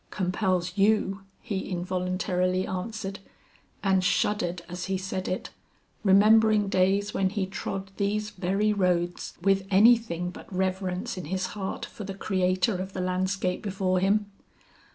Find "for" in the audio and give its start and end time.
11.85-12.03